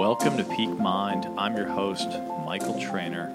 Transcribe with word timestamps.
Welcome 0.00 0.38
to 0.38 0.44
Peak 0.44 0.70
Mind. 0.70 1.28
I'm 1.36 1.54
your 1.58 1.68
host, 1.68 2.08
Michael 2.46 2.80
Trainer, 2.80 3.30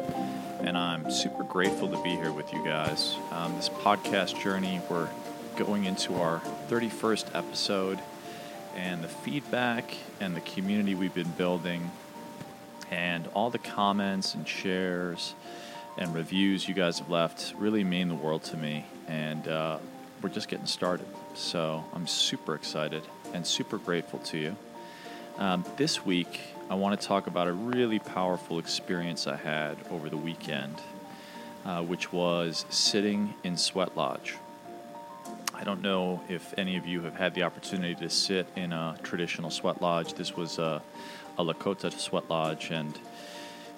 and 0.61 0.75
I'm 0.75 1.11
super 1.11 1.43
grateful 1.43 1.87
to 1.89 2.01
be 2.01 2.09
here 2.09 2.31
with 2.31 2.51
you 2.51 2.65
guys. 2.65 3.15
Um, 3.31 3.55
this 3.55 3.69
podcast 3.69 4.41
journey, 4.41 4.81
we're 4.89 5.07
going 5.57 5.85
into 5.85 6.15
our 6.15 6.41
31st 6.67 7.35
episode, 7.35 7.99
and 8.75 9.03
the 9.03 9.07
feedback 9.07 9.95
and 10.19 10.35
the 10.35 10.41
community 10.41 10.95
we've 10.95 11.13
been 11.13 11.29
building, 11.37 11.91
and 12.89 13.27
all 13.35 13.51
the 13.51 13.59
comments 13.59 14.33
and 14.33 14.47
shares 14.47 15.35
and 15.99 16.15
reviews 16.15 16.67
you 16.67 16.73
guys 16.73 16.97
have 16.97 17.11
left 17.11 17.53
really 17.59 17.83
mean 17.83 18.07
the 18.07 18.15
world 18.15 18.41
to 18.45 18.57
me. 18.57 18.87
And 19.07 19.47
uh, 19.47 19.77
we're 20.19 20.29
just 20.29 20.47
getting 20.47 20.65
started. 20.65 21.05
So 21.35 21.85
I'm 21.93 22.07
super 22.07 22.55
excited 22.55 23.03
and 23.35 23.45
super 23.45 23.77
grateful 23.77 24.17
to 24.17 24.39
you. 24.39 24.55
Um, 25.37 25.65
this 25.75 26.05
week, 26.05 26.39
I 26.67 26.73
want 26.73 26.99
to 26.99 27.07
talk 27.07 27.27
about 27.27 27.47
a 27.47 27.53
really 27.53 27.99
powerful 27.99 28.57
experience 28.57 29.27
I 29.27 29.35
had 29.35 29.77
over 29.91 30.09
the 30.09 30.17
weekend, 30.17 30.75
uh, 31.63 31.83
which 31.83 32.11
was 32.11 32.65
sitting 32.69 33.35
in 33.43 33.55
Sweat 33.55 33.95
Lodge. 33.95 34.35
I 35.53 35.63
don't 35.63 35.83
know 35.83 36.21
if 36.27 36.57
any 36.57 36.75
of 36.75 36.87
you 36.87 37.01
have 37.01 37.15
had 37.15 37.35
the 37.35 37.43
opportunity 37.43 37.93
to 37.95 38.09
sit 38.09 38.47
in 38.55 38.73
a 38.73 38.97
traditional 39.03 39.51
sweat 39.51 39.79
lodge. 39.79 40.15
This 40.15 40.35
was 40.35 40.57
a, 40.57 40.81
a 41.37 41.43
Lakota 41.43 41.93
sweat 41.93 42.29
lodge, 42.31 42.71
and 42.71 42.97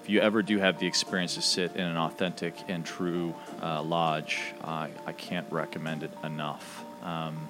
if 0.02 0.10
you 0.10 0.22
ever 0.22 0.42
do 0.42 0.58
have 0.58 0.80
the 0.80 0.88
experience 0.88 1.36
to 1.36 1.42
sit 1.42 1.76
in 1.76 1.82
an 1.82 1.98
authentic 1.98 2.56
and 2.70 2.86
true 2.86 3.36
uh, 3.62 3.84
lodge, 3.84 4.54
I 4.64 4.90
can't 5.18 5.46
recommend 5.52 6.04
it 6.04 6.12
enough. 6.24 6.86
Um, 7.04 7.50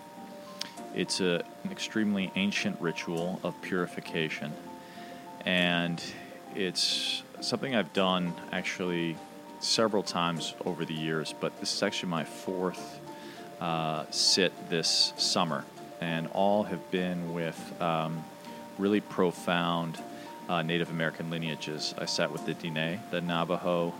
it's 0.95 1.21
a, 1.21 1.43
an 1.63 1.71
extremely 1.71 2.31
ancient 2.35 2.81
ritual 2.81 3.39
of 3.43 3.61
purification, 3.61 4.51
and 5.45 6.01
it's 6.55 7.23
something 7.41 7.75
I've 7.75 7.93
done 7.93 8.33
actually 8.51 9.15
several 9.59 10.03
times 10.03 10.53
over 10.65 10.85
the 10.85 10.93
years, 10.93 11.33
but 11.39 11.59
this 11.59 11.73
is 11.73 11.83
actually 11.83 12.09
my 12.09 12.23
fourth 12.23 12.99
uh, 13.59 14.05
sit 14.11 14.53
this 14.69 15.13
summer, 15.17 15.65
and 15.99 16.27
all 16.27 16.63
have 16.63 16.91
been 16.91 17.33
with 17.33 17.81
um, 17.81 18.23
really 18.77 19.01
profound 19.01 19.97
uh, 20.47 20.61
Native 20.61 20.89
American 20.89 21.29
lineages. 21.29 21.93
I 21.97 22.05
sat 22.05 22.31
with 22.31 22.45
the 22.45 22.53
Diné, 22.53 22.99
the 23.09 23.21
Navajo, 23.21 23.93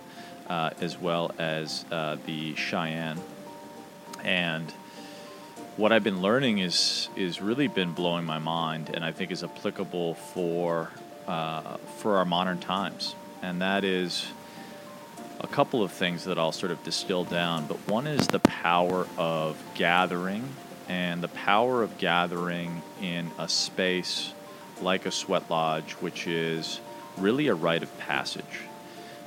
uh, 0.47 0.69
as 0.80 0.97
well 0.97 1.31
as 1.38 1.85
uh, 1.91 2.17
the 2.25 2.55
Cheyenne, 2.55 3.19
and 4.23 4.71
what 5.75 5.91
I've 5.91 6.03
been 6.03 6.21
learning 6.21 6.59
is 6.59 7.09
is 7.15 7.41
really 7.41 7.67
been 7.67 7.93
blowing 7.93 8.25
my 8.25 8.39
mind, 8.39 8.89
and 8.93 9.03
I 9.03 9.11
think 9.11 9.31
is 9.31 9.43
applicable 9.43 10.15
for 10.15 10.89
uh, 11.28 11.78
for 11.97 12.17
our 12.17 12.25
modern 12.25 12.59
times. 12.59 13.16
And 13.42 13.61
that 13.61 13.83
is 13.83 14.28
a 15.39 15.47
couple 15.47 15.83
of 15.83 15.92
things 15.92 16.23
that 16.25 16.39
I'll 16.39 16.52
sort 16.52 16.72
of 16.72 16.83
distill 16.83 17.23
down. 17.23 17.67
But 17.67 17.78
one 17.88 18.08
is 18.08 18.28
the 18.28 18.39
power 18.39 19.08
of 19.17 19.61
gathering, 19.75 20.48
and 20.89 21.22
the 21.22 21.28
power 21.28 21.83
of 21.83 21.98
gathering 21.98 22.81
in 23.02 23.30
a 23.38 23.48
space 23.48 24.33
like 24.81 25.05
a 25.05 25.11
sweat 25.11 25.50
lodge, 25.50 25.94
which 25.94 26.28
is 26.28 26.80
really 27.17 27.48
a 27.48 27.55
rite 27.55 27.83
of 27.83 27.98
passage. 28.00 28.44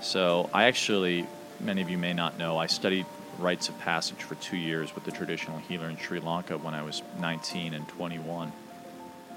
So 0.00 0.48
I 0.54 0.64
actually, 0.64 1.26
many 1.60 1.82
of 1.82 1.90
you 1.90 1.98
may 1.98 2.14
not 2.14 2.38
know, 2.38 2.56
I 2.56 2.66
studied 2.66 3.06
rites 3.38 3.68
of 3.68 3.78
passage 3.80 4.22
for 4.22 4.34
two 4.36 4.56
years 4.56 4.94
with 4.94 5.04
the 5.04 5.10
traditional 5.10 5.58
healer 5.58 5.88
in 5.88 5.96
Sri 5.96 6.20
Lanka 6.20 6.58
when 6.58 6.74
I 6.74 6.82
was 6.82 7.02
19 7.18 7.74
and 7.74 7.86
21, 7.88 8.52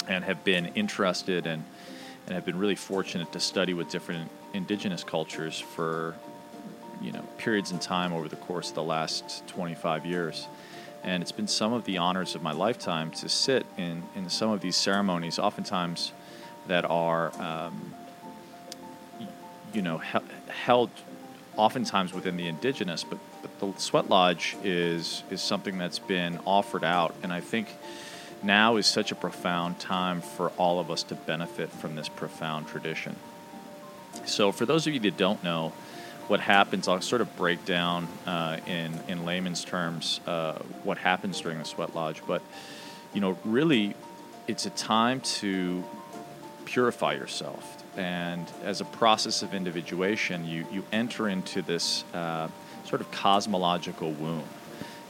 and 0.08 0.24
have 0.24 0.44
been 0.44 0.68
interested 0.68 1.48
and 1.48 1.64
and 2.26 2.36
have 2.36 2.46
been 2.46 2.58
really 2.58 2.76
fortunate 2.76 3.32
to 3.32 3.40
study 3.40 3.74
with 3.74 3.90
different 3.90 4.30
indigenous 4.54 5.04
cultures 5.04 5.60
for 5.60 6.16
you 7.02 7.12
know 7.12 7.22
periods 7.38 7.72
in 7.72 7.80
time 7.80 8.14
over 8.14 8.28
the 8.28 8.36
course 8.36 8.70
of 8.70 8.76
the 8.76 8.84
last 8.84 9.46
25 9.48 10.06
years. 10.06 10.48
And 11.04 11.22
it's 11.22 11.34
been 11.34 11.50
some 11.50 11.74
of 11.74 11.84
the 11.84 11.98
honors 11.98 12.34
of 12.34 12.42
my 12.42 12.54
lifetime 12.54 13.12
to 13.12 13.28
sit 13.28 13.66
in, 13.78 14.04
in 14.16 14.30
some 14.30 14.52
of 14.52 14.62
these 14.62 14.78
ceremonies, 14.78 15.38
oftentimes 15.38 16.14
that 16.68 16.86
are, 16.86 17.34
um, 17.42 17.94
you 19.74 19.82
know, 19.82 19.98
he- 19.98 20.20
held 20.48 20.90
oftentimes 21.58 22.14
within 22.14 22.38
the 22.38 22.48
indigenous, 22.48 23.04
but, 23.04 23.20
but 23.42 23.60
the 23.60 23.82
sweat 23.82 24.10
lodge 24.10 24.56
is 24.64 25.24
is 25.30 25.42
something 25.42 25.78
that's 25.78 26.00
been 26.00 26.40
offered 26.46 26.84
out, 26.84 27.14
and 27.22 27.34
I 27.34 27.42
think 27.42 27.68
now 28.44 28.78
is 28.78 28.86
such 28.86 29.12
a 29.12 29.16
profound 29.16 29.80
time 29.80 30.22
for 30.22 30.50
all 30.58 30.80
of 30.80 30.92
us 30.92 31.04
to 31.04 31.16
benefit 31.16 31.70
from 31.70 31.96
this 31.96 32.10
profound 32.10 32.68
tradition. 32.68 33.16
So, 34.26 34.52
for 34.52 34.66
those 34.66 34.88
of 34.88 34.94
you 34.94 35.00
that 35.02 35.18
don't 35.18 35.44
know 35.44 35.74
what 36.28 36.40
happens, 36.40 36.88
I'll 36.88 37.02
sort 37.02 37.22
of 37.22 37.36
break 37.36 37.66
down 37.66 38.08
uh, 38.26 38.60
in 38.66 39.00
in 39.08 39.26
layman's 39.26 39.64
terms 39.64 40.20
uh, 40.28 40.54
what 40.84 40.98
happens 40.98 41.42
during 41.42 41.60
the 41.60 41.66
sweat 41.66 41.96
lodge. 41.96 42.22
But 42.26 42.42
you 43.14 43.22
know, 43.22 43.38
really, 43.44 43.96
it's 44.48 44.66
a 44.66 44.72
time 44.72 45.22
to 45.22 45.84
purify 46.66 47.14
yourself 47.14 47.84
and 47.98 48.52
as 48.64 48.82
a 48.82 48.86
process 48.86 49.44
of 49.44 49.54
individuation, 49.54 50.46
you, 50.48 50.66
you 50.72 50.84
enter 50.92 51.30
into 51.30 51.62
this 51.62 52.04
uh, 52.14 52.48
sort 52.86 53.02
of 53.02 53.12
cosmological 53.12 54.12
womb. 54.12 54.44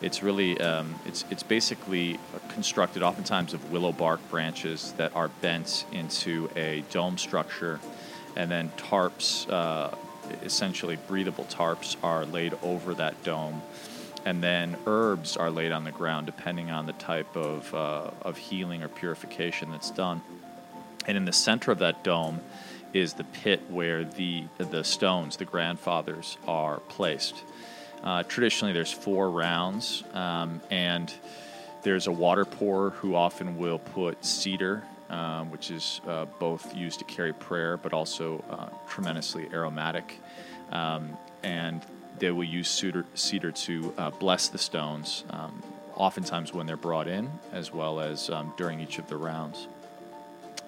It's 0.03 0.21
really, 0.21 0.59
um, 0.59 0.95
it's, 1.05 1.23
it's 1.31 1.43
basically 1.43 2.19
constructed 2.49 3.03
oftentimes 3.03 3.53
of 3.53 3.71
willow 3.71 3.93
bark 3.93 4.19
branches 4.29 4.93
that 4.97 5.15
are 5.15 5.29
bent 5.29 5.85
into 5.93 6.49
a 6.57 6.83
dome 6.91 7.17
structure, 7.17 7.79
and 8.35 8.51
then 8.51 8.69
tarps, 8.77 9.49
uh, 9.49 9.95
essentially 10.43 10.97
breathable 11.07 11.45
tarps, 11.45 11.95
are 12.03 12.25
laid 12.25 12.53
over 12.61 12.93
that 12.95 13.23
dome. 13.23 13.61
And 14.25 14.43
then 14.43 14.75
herbs 14.85 15.37
are 15.37 15.49
laid 15.49 15.71
on 15.71 15.85
the 15.85 15.91
ground 15.91 16.25
depending 16.25 16.69
on 16.69 16.85
the 16.85 16.93
type 16.93 17.35
of, 17.37 17.73
uh, 17.73 18.11
of 18.21 18.37
healing 18.37 18.83
or 18.83 18.89
purification 18.89 19.71
that's 19.71 19.91
done. 19.91 20.21
And 21.07 21.15
in 21.15 21.25
the 21.25 21.33
center 21.33 21.71
of 21.71 21.79
that 21.79 22.03
dome 22.03 22.41
is 22.93 23.13
the 23.13 23.23
pit 23.23 23.61
where 23.69 24.03
the 24.03 24.45
the 24.57 24.83
stones, 24.83 25.37
the 25.37 25.45
grandfathers, 25.45 26.37
are 26.47 26.79
placed. 26.89 27.43
Uh, 28.03 28.23
traditionally, 28.23 28.73
there's 28.73 28.91
four 28.91 29.29
rounds, 29.29 30.03
um, 30.13 30.61
and 30.69 31.13
there's 31.83 32.07
a 32.07 32.11
water 32.11 32.45
pourer 32.45 32.89
who 32.91 33.15
often 33.15 33.57
will 33.57 33.79
put 33.79 34.23
cedar, 34.25 34.83
um, 35.09 35.49
which 35.51 35.71
is 35.71 36.01
uh, 36.07 36.25
both 36.39 36.75
used 36.75 36.99
to 36.99 37.05
carry 37.05 37.33
prayer, 37.33 37.77
but 37.77 37.93
also 37.93 38.43
uh, 38.49 38.67
tremendously 38.87 39.47
aromatic, 39.53 40.19
um, 40.71 41.17
and 41.43 41.85
they 42.19 42.31
will 42.31 42.43
use 42.43 42.69
cedar, 42.69 43.05
cedar 43.15 43.51
to 43.51 43.93
uh, 43.97 44.09
bless 44.11 44.49
the 44.49 44.57
stones. 44.57 45.23
Um, 45.29 45.63
oftentimes, 45.95 46.53
when 46.53 46.65
they're 46.65 46.75
brought 46.75 47.07
in, 47.07 47.29
as 47.51 47.71
well 47.71 47.99
as 47.99 48.29
um, 48.29 48.53
during 48.57 48.79
each 48.79 48.97
of 48.99 49.07
the 49.07 49.17
rounds. 49.17 49.67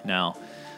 Now, 0.04 0.38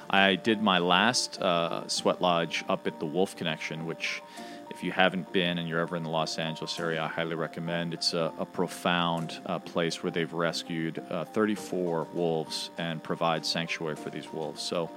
I 0.10 0.36
did 0.36 0.62
my 0.62 0.80
last 0.80 1.42
uh, 1.42 1.88
sweat 1.88 2.22
lodge 2.22 2.64
up 2.70 2.88
at 2.88 3.00
the 3.00 3.06
Wolf 3.06 3.36
Connection, 3.36 3.86
which, 3.86 4.22
if 4.70 4.84
you 4.84 4.92
haven't 4.92 5.32
been 5.32 5.58
and 5.58 5.68
you're 5.68 5.80
ever 5.80 5.96
in 5.96 6.04
the 6.04 6.10
Los 6.10 6.38
Angeles 6.38 6.80
area, 6.80 7.02
I 7.04 7.08
highly 7.08 7.36
recommend. 7.36 7.94
It's 7.94 8.14
a, 8.14 8.32
a 8.38 8.46
profound 8.46 9.40
uh, 9.46 9.60
place 9.60 10.04
where 10.04 10.12
they've 10.12 10.32
rescued 10.32 11.04
uh, 11.10 11.26
34 11.26 12.08
wolves 12.14 12.70
and 12.78 13.02
provide 13.02 13.46
sanctuary 13.46 13.96
for 13.96 14.10
these 14.10 14.32
wolves. 14.32 14.62
So, 14.62 14.92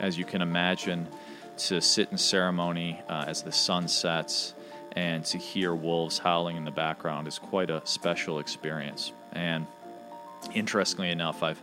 as 0.00 0.18
you 0.18 0.24
can 0.24 0.42
imagine, 0.42 1.06
to 1.58 1.80
sit 1.80 2.10
in 2.10 2.18
ceremony 2.18 3.00
uh, 3.08 3.24
as 3.26 3.42
the 3.42 3.52
sun 3.52 3.88
sets 3.88 4.54
and 4.92 5.24
to 5.26 5.38
hear 5.38 5.74
wolves 5.74 6.18
howling 6.18 6.56
in 6.56 6.64
the 6.64 6.70
background 6.70 7.28
is 7.28 7.38
quite 7.38 7.70
a 7.70 7.82
special 7.84 8.38
experience. 8.38 9.12
And 9.32 9.66
interestingly 10.54 11.10
enough, 11.10 11.42
I've 11.42 11.62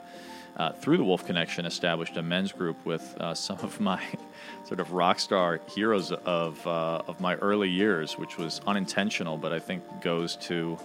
uh, 0.58 0.72
through 0.74 0.98
the 0.98 1.04
Wolf 1.04 1.26
Connection, 1.26 1.66
established 1.66 2.18
a 2.18 2.22
men's 2.22 2.52
group 2.52 2.86
with 2.86 3.16
uh, 3.20 3.34
some 3.34 3.60
of 3.60 3.80
my 3.80 4.02
sort 4.66 4.80
of 4.80 4.92
rock 4.92 5.20
star 5.20 5.60
heroes 5.70 6.12
of, 6.12 6.66
uh, 6.68 7.02
of 7.08 7.20
my 7.20 7.36
early 7.36 7.70
years, 7.70 8.18
which 8.18 8.38
was 8.38 8.62
unintentional, 8.68 9.38
but 9.38 9.54
I 9.54 9.60
think 9.60 9.84
goes 10.02 10.36
to 10.38 10.78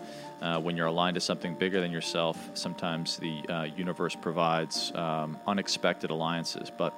uh, 0.42 0.60
when 0.60 0.76
you're 0.76 0.86
aligned 0.86 1.14
to 1.14 1.20
something 1.20 1.54
bigger 1.54 1.80
than 1.80 1.90
yourself, 1.90 2.50
sometimes 2.54 3.16
the 3.16 3.42
uh, 3.48 3.62
universe 3.76 4.14
provides 4.14 4.92
um, 4.94 5.38
unexpected 5.46 6.10
alliances. 6.10 6.70
But 6.76 6.94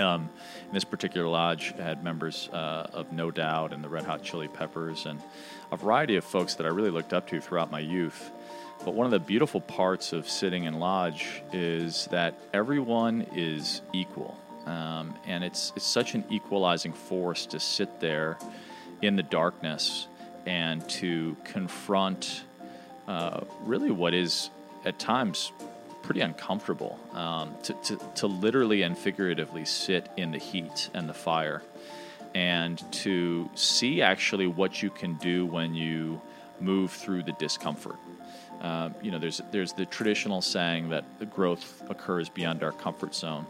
um, 0.00 0.30
this 0.72 0.84
particular 0.84 1.28
lodge, 1.28 1.74
had 1.76 2.02
members 2.02 2.48
uh, 2.52 2.88
of 2.92 3.12
No 3.12 3.30
Doubt 3.30 3.72
and 3.72 3.84
the 3.84 3.88
Red 3.88 4.04
Hot 4.04 4.22
Chili 4.22 4.48
Peppers 4.48 5.06
and 5.06 5.20
a 5.70 5.76
variety 5.76 6.16
of 6.16 6.24
folks 6.24 6.54
that 6.54 6.66
I 6.66 6.70
really 6.70 6.90
looked 6.90 7.12
up 7.12 7.28
to 7.28 7.40
throughout 7.40 7.70
my 7.70 7.80
youth. 7.80 8.32
But 8.84 8.94
one 8.94 9.04
of 9.04 9.10
the 9.10 9.18
beautiful 9.18 9.60
parts 9.60 10.12
of 10.12 10.28
sitting 10.28 10.64
in 10.64 10.74
lodge 10.74 11.42
is 11.52 12.06
that 12.10 12.34
everyone 12.52 13.26
is 13.34 13.82
equal. 13.92 14.38
Um, 14.66 15.14
and 15.26 15.44
it's, 15.44 15.72
it's 15.76 15.86
such 15.86 16.14
an 16.14 16.24
equalizing 16.30 16.92
force 16.92 17.46
to 17.46 17.60
sit 17.60 18.00
there 18.00 18.38
in 19.02 19.16
the 19.16 19.22
darkness 19.22 20.06
and 20.46 20.86
to 20.88 21.36
confront 21.44 22.44
uh, 23.06 23.40
really 23.64 23.90
what 23.90 24.14
is 24.14 24.50
at 24.84 24.98
times 24.98 25.52
pretty 26.02 26.20
uncomfortable 26.20 26.98
um, 27.12 27.54
to, 27.62 27.74
to, 27.84 28.00
to 28.14 28.26
literally 28.26 28.82
and 28.82 28.96
figuratively 28.96 29.64
sit 29.64 30.08
in 30.16 30.30
the 30.30 30.38
heat 30.38 30.88
and 30.94 31.08
the 31.08 31.14
fire 31.14 31.62
and 32.34 32.82
to 32.92 33.50
see 33.54 34.00
actually 34.02 34.46
what 34.46 34.82
you 34.82 34.90
can 34.90 35.14
do 35.14 35.44
when 35.44 35.74
you 35.74 36.20
move 36.60 36.90
through 36.90 37.22
the 37.22 37.32
discomfort. 37.32 37.96
Uh, 38.60 38.90
you 39.02 39.10
know, 39.10 39.18
there's 39.18 39.40
there's 39.50 39.72
the 39.72 39.86
traditional 39.86 40.42
saying 40.42 40.90
that 40.90 41.30
growth 41.30 41.82
occurs 41.88 42.28
beyond 42.28 42.62
our 42.62 42.72
comfort 42.72 43.14
zone, 43.14 43.46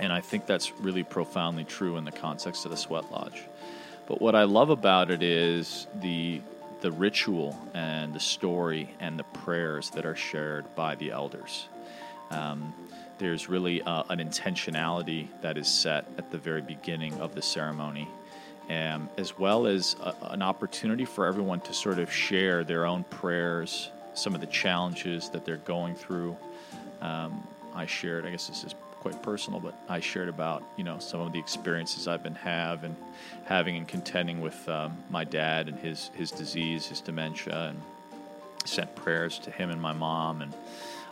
and 0.00 0.12
I 0.12 0.20
think 0.20 0.46
that's 0.46 0.72
really 0.80 1.02
profoundly 1.02 1.64
true 1.64 1.96
in 1.96 2.04
the 2.04 2.12
context 2.12 2.64
of 2.64 2.70
the 2.70 2.76
sweat 2.76 3.10
lodge. 3.10 3.42
But 4.06 4.20
what 4.20 4.34
I 4.34 4.44
love 4.44 4.70
about 4.70 5.10
it 5.10 5.22
is 5.22 5.86
the 6.00 6.40
the 6.82 6.90
ritual 6.90 7.56
and 7.74 8.12
the 8.12 8.20
story 8.20 8.92
and 9.00 9.18
the 9.18 9.24
prayers 9.24 9.90
that 9.90 10.04
are 10.04 10.16
shared 10.16 10.74
by 10.74 10.96
the 10.96 11.12
elders. 11.12 11.68
Um, 12.30 12.74
there's 13.18 13.48
really 13.48 13.82
uh, 13.82 14.02
an 14.08 14.18
intentionality 14.18 15.28
that 15.42 15.56
is 15.56 15.68
set 15.68 16.06
at 16.18 16.32
the 16.32 16.38
very 16.38 16.60
beginning 16.60 17.14
of 17.20 17.36
the 17.36 17.42
ceremony, 17.42 18.08
um, 18.68 19.08
as 19.16 19.38
well 19.38 19.66
as 19.68 19.94
a, 20.02 20.14
an 20.30 20.42
opportunity 20.42 21.04
for 21.04 21.24
everyone 21.24 21.60
to 21.60 21.72
sort 21.72 22.00
of 22.00 22.12
share 22.12 22.64
their 22.64 22.84
own 22.84 23.04
prayers, 23.04 23.90
some 24.14 24.34
of 24.34 24.40
the 24.40 24.46
challenges 24.46 25.28
that 25.30 25.44
they're 25.44 25.56
going 25.58 25.94
through. 25.94 26.36
Um, 27.00 27.46
I 27.74 27.86
shared, 27.86 28.26
I 28.26 28.30
guess 28.30 28.48
this 28.48 28.64
is 28.64 28.74
quite 29.00 29.20
personal, 29.22 29.58
but 29.58 29.74
I 29.88 29.98
shared 29.98 30.28
about 30.28 30.62
you 30.76 30.84
know 30.84 30.98
some 30.98 31.20
of 31.20 31.32
the 31.32 31.38
experiences 31.38 32.06
I've 32.06 32.22
been 32.22 32.36
have 32.36 32.84
and 32.84 32.94
having 33.44 33.76
and 33.76 33.88
contending 33.88 34.40
with 34.40 34.68
um, 34.68 34.96
my 35.10 35.24
dad 35.24 35.68
and 35.68 35.78
his 35.78 36.10
his 36.14 36.30
disease, 36.30 36.86
his 36.86 37.00
dementia, 37.00 37.70
and 37.70 37.82
sent 38.64 38.94
prayers 38.94 39.38
to 39.40 39.50
him 39.50 39.70
and 39.70 39.82
my 39.82 39.92
mom 39.92 40.42
and 40.42 40.54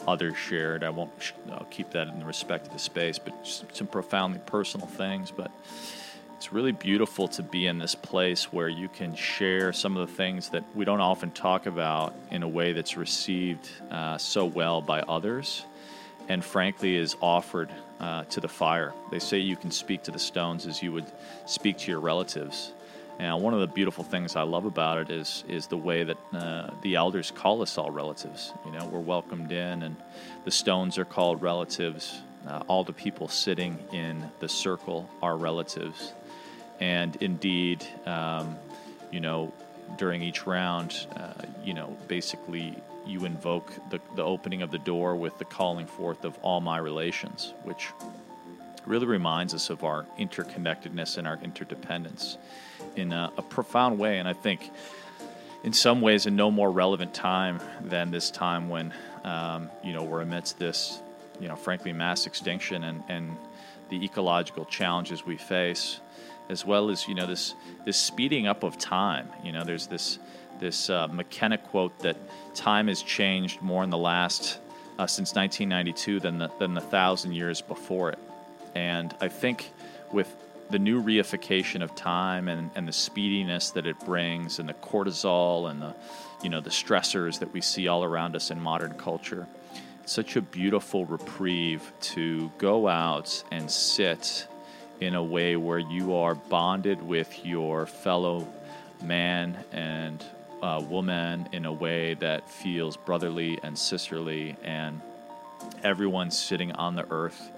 others 0.06 0.36
shared. 0.36 0.84
I 0.84 0.90
won't. 0.90 1.10
I'll 1.50 1.66
keep 1.70 1.90
that 1.90 2.08
in 2.08 2.20
the 2.20 2.24
respect 2.24 2.68
of 2.68 2.72
the 2.72 2.78
space, 2.78 3.18
but 3.18 3.34
some 3.72 3.86
profoundly 3.86 4.40
personal 4.46 4.86
things. 4.86 5.30
But 5.30 5.50
it's 6.40 6.54
really 6.54 6.72
beautiful 6.72 7.28
to 7.28 7.42
be 7.42 7.66
in 7.66 7.76
this 7.76 7.94
place 7.94 8.50
where 8.50 8.70
you 8.70 8.88
can 8.88 9.14
share 9.14 9.74
some 9.74 9.94
of 9.94 10.08
the 10.08 10.14
things 10.14 10.48
that 10.48 10.64
we 10.74 10.86
don't 10.86 11.02
often 11.02 11.30
talk 11.32 11.66
about 11.66 12.14
in 12.30 12.42
a 12.42 12.48
way 12.48 12.72
that's 12.72 12.96
received 12.96 13.68
uh, 13.90 14.16
so 14.16 14.46
well 14.46 14.80
by 14.80 15.00
others 15.02 15.66
and 16.30 16.42
frankly 16.42 16.96
is 16.96 17.14
offered 17.20 17.68
uh, 18.00 18.24
to 18.24 18.40
the 18.40 18.48
fire. 18.48 18.94
They 19.10 19.18
say 19.18 19.36
you 19.36 19.54
can 19.54 19.70
speak 19.70 20.04
to 20.04 20.12
the 20.12 20.18
stones 20.18 20.66
as 20.66 20.82
you 20.82 20.92
would 20.92 21.04
speak 21.44 21.76
to 21.76 21.90
your 21.90 22.00
relatives. 22.00 22.72
And 23.18 23.42
one 23.42 23.52
of 23.52 23.60
the 23.60 23.66
beautiful 23.66 24.02
things 24.02 24.34
I 24.34 24.44
love 24.44 24.64
about 24.64 24.96
it 24.96 25.10
is 25.10 25.44
is 25.46 25.66
the 25.66 25.76
way 25.76 26.04
that 26.04 26.16
uh, 26.32 26.70
the 26.80 26.94
elders 26.94 27.30
call 27.30 27.60
us 27.60 27.76
all 27.76 27.90
relatives. 27.90 28.54
You 28.64 28.72
know, 28.72 28.86
we're 28.86 29.00
welcomed 29.00 29.52
in, 29.52 29.82
and 29.82 29.94
the 30.46 30.50
stones 30.50 30.96
are 30.96 31.04
called 31.04 31.42
relatives. 31.42 32.22
Uh, 32.48 32.62
all 32.66 32.82
the 32.82 32.94
people 32.94 33.28
sitting 33.28 33.78
in 33.92 34.30
the 34.38 34.48
circle 34.48 35.06
are 35.20 35.36
relatives, 35.36 36.14
and 36.80 37.16
indeed, 37.16 37.86
um, 38.06 38.56
you 39.10 39.20
know, 39.20 39.52
during 39.98 40.22
each 40.22 40.46
round, 40.46 41.06
uh, 41.16 41.32
you 41.64 41.74
know, 41.74 41.96
basically 42.08 42.74
you 43.06 43.24
invoke 43.24 43.72
the, 43.90 44.00
the 44.16 44.22
opening 44.22 44.62
of 44.62 44.70
the 44.70 44.78
door 44.78 45.16
with 45.16 45.36
the 45.38 45.44
calling 45.44 45.86
forth 45.86 46.24
of 46.24 46.36
all 46.42 46.60
my 46.60 46.78
relations, 46.78 47.54
which 47.64 47.88
really 48.86 49.06
reminds 49.06 49.54
us 49.54 49.70
of 49.70 49.84
our 49.84 50.06
interconnectedness 50.18 51.18
and 51.18 51.26
our 51.26 51.38
interdependence 51.42 52.38
in 52.96 53.12
a, 53.12 53.32
a, 53.36 53.42
profound 53.42 53.98
way. 53.98 54.18
And 54.18 54.26
I 54.28 54.32
think, 54.32 54.70
in 55.62 55.72
some 55.72 56.00
ways, 56.00 56.26
in 56.26 56.36
no 56.36 56.50
more 56.50 56.70
relevant 56.70 57.12
time 57.12 57.60
than 57.82 58.10
this 58.10 58.30
time 58.30 58.68
when, 58.68 58.94
um, 59.24 59.70
you 59.84 59.92
know, 59.92 60.02
we're 60.02 60.22
amidst 60.22 60.58
this, 60.58 61.00
you 61.40 61.48
know, 61.48 61.56
frankly, 61.56 61.92
mass 61.92 62.26
extinction 62.26 62.84
and, 62.84 63.02
and 63.08 63.36
the 63.90 64.02
ecological 64.02 64.64
challenges 64.64 65.26
we 65.26 65.36
face, 65.36 66.00
as 66.50 66.66
well 66.66 66.90
as, 66.90 67.06
you 67.06 67.14
know, 67.14 67.26
this, 67.26 67.54
this 67.84 67.96
speeding 67.96 68.46
up 68.46 68.64
of 68.64 68.76
time. 68.76 69.28
You 69.44 69.52
know, 69.52 69.64
there's 69.64 69.86
this 69.86 70.18
this 70.58 70.90
uh, 70.90 71.08
McKenna 71.08 71.56
quote 71.56 71.98
that 72.00 72.18
time 72.54 72.88
has 72.88 73.02
changed 73.02 73.62
more 73.62 73.82
in 73.82 73.88
the 73.88 73.96
last 73.96 74.58
uh, 74.98 75.06
since 75.06 75.34
1992 75.34 76.20
than 76.20 76.36
the, 76.36 76.50
than 76.58 76.74
the 76.74 76.82
thousand 76.82 77.32
years 77.32 77.62
before 77.62 78.10
it. 78.10 78.18
And 78.74 79.14
I 79.22 79.28
think 79.28 79.70
with 80.12 80.36
the 80.68 80.78
new 80.78 81.02
reification 81.02 81.82
of 81.82 81.94
time 81.94 82.48
and, 82.48 82.70
and 82.74 82.86
the 82.86 82.92
speediness 82.92 83.70
that 83.70 83.86
it 83.86 83.98
brings 84.00 84.58
and 84.58 84.68
the 84.68 84.74
cortisol 84.74 85.70
and 85.70 85.80
the 85.80 85.94
you 86.42 86.48
know 86.48 86.60
the 86.60 86.70
stressors 86.70 87.40
that 87.40 87.52
we 87.52 87.60
see 87.60 87.88
all 87.88 88.04
around 88.04 88.36
us 88.36 88.50
in 88.50 88.60
modern 88.60 88.94
culture 88.94 89.48
such 90.06 90.36
a 90.36 90.40
beautiful 90.40 91.04
reprieve 91.06 91.92
to 92.00 92.50
go 92.58 92.88
out 92.88 93.42
and 93.50 93.70
sit 93.70 94.46
in 95.00 95.14
a 95.14 95.22
way 95.22 95.56
where 95.56 95.78
you 95.78 96.14
are 96.14 96.34
bonded 96.34 97.02
with 97.02 97.44
your 97.44 97.86
fellow 97.86 98.46
man 99.02 99.56
and 99.72 100.24
uh, 100.62 100.82
woman 100.88 101.48
in 101.52 101.64
a 101.64 101.72
way 101.72 102.14
that 102.14 102.48
feels 102.48 102.96
brotherly 102.96 103.58
and 103.62 103.78
sisterly, 103.78 104.56
and 104.62 105.00
everyone 105.82 106.30
sitting 106.30 106.72
on 106.72 106.94
the 106.94 107.10
earth 107.10 107.50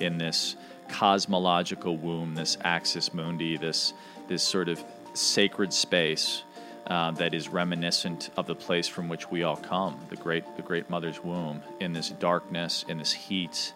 in 0.00 0.18
this 0.18 0.56
cosmological 0.88 1.96
womb, 1.96 2.34
this 2.34 2.56
axis 2.64 3.12
mundi, 3.12 3.56
this 3.56 3.92
this 4.28 4.42
sort 4.42 4.68
of 4.68 4.82
sacred 5.14 5.72
space 5.72 6.42
uh, 6.86 7.10
that 7.12 7.34
is 7.34 7.48
reminiscent 7.48 8.30
of 8.36 8.46
the 8.46 8.54
place 8.54 8.88
from 8.88 9.08
which 9.08 9.30
we 9.30 9.42
all 9.42 9.56
come, 9.56 9.98
the 10.08 10.16
great 10.16 10.44
the 10.56 10.62
great 10.62 10.88
mother's 10.88 11.22
womb, 11.22 11.62
in 11.80 11.92
this 11.92 12.10
darkness, 12.10 12.84
in 12.88 12.98
this 12.98 13.12
heat, 13.12 13.72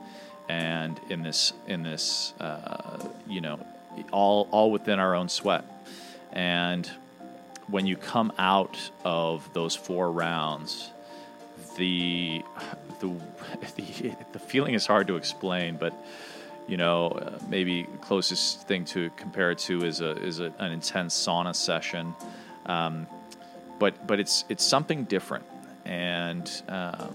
and 0.51 1.01
in 1.09 1.23
this 1.23 1.53
in 1.69 1.83
this 1.83 2.35
uh, 2.41 2.99
you 3.29 3.41
know 3.41 3.59
all 4.11 4.49
all 4.51 4.71
within 4.71 4.99
our 4.99 5.15
own 5.15 5.29
sweat, 5.29 5.65
and 6.33 6.91
when 7.69 7.87
you 7.87 7.97
come 7.97 8.33
out 8.37 8.77
of 9.05 9.49
those 9.53 9.77
four 9.77 10.11
rounds, 10.11 10.91
the 11.77 12.43
the 13.01 13.09
the, 13.77 14.17
the 14.33 14.39
feeling 14.39 14.75
is 14.75 14.87
hard 14.87 15.07
to 15.07 15.17
explain, 15.17 15.77
but 15.77 15.95
you 16.67 16.77
know, 16.77 17.09
uh, 17.09 17.39
maybe 17.49 17.87
closest 18.01 18.67
thing 18.67 18.85
to 18.87 19.11
compare 19.17 19.51
it 19.53 19.59
to 19.59 19.85
is 19.85 20.01
a 20.01 20.13
is 20.23 20.41
a, 20.41 20.53
an 20.59 20.73
intense 20.73 21.15
sauna 21.15 21.55
session, 21.55 22.15
um, 22.67 23.07
but 23.79 24.05
but 24.07 24.19
it's 24.19 24.45
it's 24.49 24.65
something 24.65 25.05
different, 25.05 25.45
and 25.85 26.51
um, 26.69 27.15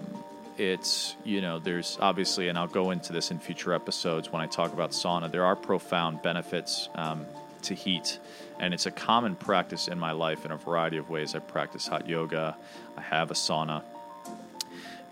it's 0.58 1.16
you 1.24 1.42
know 1.42 1.60
there's 1.60 1.98
obviously, 2.02 2.48
and 2.50 2.58
I'll 2.58 2.68
go 2.68 2.92
into 2.92 3.14
this 3.14 3.32
in 3.32 3.40
future 3.40 3.74
episodes 3.74 4.32
when 4.32 4.42
I 4.42 4.48
talk 4.48 4.74
about 4.74 4.92
sauna. 4.92 5.32
There 5.32 5.46
are 5.46 5.56
profound 5.56 6.22
benefits 6.22 6.90
um, 6.96 7.26
to 7.64 7.74
heat 7.74 8.20
and 8.60 8.74
it's 8.74 8.86
a 8.86 8.92
common 8.92 9.36
practice 9.36 9.88
in 9.88 10.00
my 10.00 10.12
life 10.12 10.46
in 10.46 10.52
a 10.52 10.58
variety 10.58 10.98
of 10.98 11.10
ways. 11.10 11.36
I 11.36 11.40
practice 11.40 11.88
hot 11.88 12.08
yoga, 12.08 12.56
I 12.98 13.02
have 13.02 13.32
a 13.32 13.34
sauna. 13.34 13.84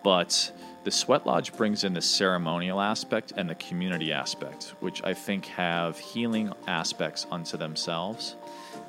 But 0.03 0.51
the 0.83 0.91
sweat 0.91 1.25
lodge 1.25 1.53
brings 1.53 1.83
in 1.83 1.93
the 1.93 2.01
ceremonial 2.01 2.81
aspect 2.81 3.33
and 3.35 3.49
the 3.49 3.55
community 3.55 4.11
aspect, 4.11 4.73
which 4.79 5.03
I 5.03 5.13
think 5.13 5.45
have 5.47 5.97
healing 5.97 6.53
aspects 6.67 7.25
unto 7.31 7.57
themselves. 7.57 8.35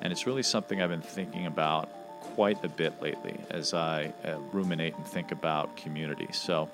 And 0.00 0.12
it's 0.12 0.26
really 0.26 0.42
something 0.42 0.80
I've 0.80 0.90
been 0.90 1.02
thinking 1.02 1.46
about 1.46 1.88
quite 2.34 2.62
a 2.64 2.68
bit 2.68 3.00
lately 3.00 3.38
as 3.50 3.74
I 3.74 4.12
uh, 4.24 4.38
ruminate 4.52 4.96
and 4.96 5.06
think 5.06 5.32
about 5.32 5.76
community. 5.76 6.28
So, 6.32 6.68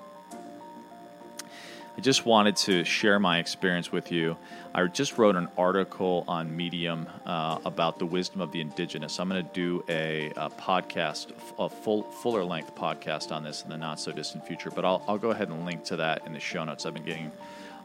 I 1.97 1.99
just 1.99 2.25
wanted 2.25 2.55
to 2.57 2.85
share 2.85 3.19
my 3.19 3.39
experience 3.39 3.91
with 3.91 4.13
you. 4.13 4.37
I 4.73 4.85
just 4.85 5.17
wrote 5.17 5.35
an 5.35 5.49
article 5.57 6.23
on 6.25 6.55
Medium 6.55 7.07
uh, 7.25 7.59
about 7.65 7.99
the 7.99 8.05
wisdom 8.05 8.39
of 8.39 8.53
the 8.53 8.61
indigenous. 8.61 9.19
I'm 9.19 9.27
going 9.27 9.45
to 9.45 9.53
do 9.53 9.83
a, 9.89 10.31
a, 10.37 10.49
podcast, 10.49 11.31
a 11.59 11.69
full, 11.69 12.03
fuller 12.03 12.45
length 12.45 12.75
podcast 12.75 13.33
on 13.33 13.43
this 13.43 13.63
in 13.63 13.69
the 13.69 13.77
not 13.77 13.99
so 13.99 14.13
distant 14.13 14.47
future, 14.47 14.71
but 14.71 14.85
I'll, 14.85 15.03
I'll 15.05 15.17
go 15.17 15.31
ahead 15.31 15.49
and 15.49 15.65
link 15.65 15.83
to 15.85 15.97
that 15.97 16.25
in 16.25 16.31
the 16.31 16.39
show 16.39 16.63
notes. 16.63 16.85
I've 16.85 16.93
been 16.93 17.03
getting 17.03 17.31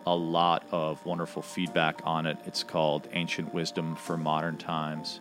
a 0.06 0.14
lot 0.14 0.64
of 0.70 1.04
wonderful 1.04 1.42
feedback 1.42 2.00
on 2.04 2.26
it. 2.26 2.38
It's 2.46 2.62
called 2.62 3.08
Ancient 3.12 3.52
Wisdom 3.52 3.96
for 3.96 4.16
Modern 4.16 4.56
Times. 4.56 5.18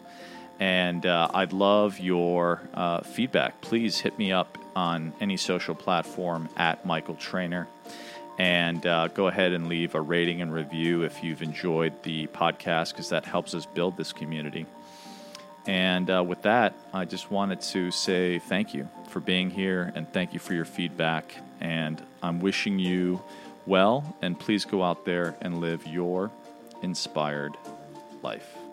And 0.59 1.05
uh, 1.05 1.29
I'd 1.33 1.53
love 1.53 2.00
your 2.00 2.62
uh, 2.74 3.01
feedback. 3.01 3.62
Please 3.62 4.00
hit 4.00 4.17
me 4.17 4.31
up 4.31 4.57
on 4.75 5.13
any 5.19 5.38
social 5.38 5.75
platform 5.75 6.50
at 6.55 6.85
Michael 6.85 7.15
Trainer. 7.15 7.67
And 8.38 8.85
uh, 8.85 9.07
go 9.09 9.27
ahead 9.27 9.53
and 9.53 9.67
leave 9.67 9.95
a 9.95 10.01
rating 10.01 10.41
and 10.41 10.53
review 10.53 11.03
if 11.03 11.24
you've 11.24 11.41
enjoyed 11.41 12.03
the 12.03 12.27
podcast, 12.27 12.91
because 12.91 13.09
that 13.09 13.25
helps 13.25 13.53
us 13.53 13.65
build 13.65 13.97
this 13.97 14.12
community. 14.12 14.65
And 15.65 16.09
uh, 16.09 16.24
with 16.24 16.41
that, 16.43 16.74
I 16.93 17.05
just 17.05 17.31
wanted 17.31 17.62
to 17.62 17.91
say 17.91 18.39
thank 18.39 18.74
you 18.74 18.88
for 19.09 19.19
being 19.19 19.50
here 19.50 19.91
and 19.95 20.12
thank 20.12 20.33
you 20.33 20.39
for 20.39 20.53
your 20.53 20.65
feedback. 20.65 21.35
And 21.59 22.01
I'm 22.21 22.39
wishing 22.39 22.77
you 22.77 23.21
well, 23.65 24.15
and 24.21 24.39
please 24.39 24.65
go 24.65 24.83
out 24.83 25.05
there 25.05 25.35
and 25.41 25.59
live 25.59 25.88
your 25.88 26.29
inspired 26.81 27.57
life. 28.21 28.64